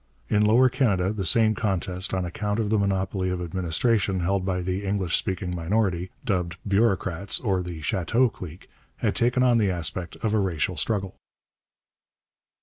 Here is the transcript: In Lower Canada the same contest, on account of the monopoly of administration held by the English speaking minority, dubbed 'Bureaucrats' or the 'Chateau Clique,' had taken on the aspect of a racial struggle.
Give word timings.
In 0.29 0.43
Lower 0.43 0.67
Canada 0.67 1.13
the 1.13 1.23
same 1.23 1.53
contest, 1.53 2.11
on 2.11 2.25
account 2.25 2.57
of 2.59 2.71
the 2.71 2.79
monopoly 2.79 3.29
of 3.29 3.39
administration 3.39 4.21
held 4.21 4.43
by 4.43 4.63
the 4.63 4.83
English 4.83 5.15
speaking 5.15 5.53
minority, 5.55 6.09
dubbed 6.25 6.57
'Bureaucrats' 6.67 7.39
or 7.39 7.61
the 7.61 7.81
'Chateau 7.81 8.27
Clique,' 8.27 8.67
had 8.97 9.13
taken 9.13 9.43
on 9.43 9.59
the 9.59 9.69
aspect 9.69 10.15
of 10.23 10.33
a 10.33 10.39
racial 10.39 10.75
struggle. 10.75 11.13